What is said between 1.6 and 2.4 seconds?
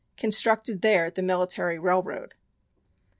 Railroad.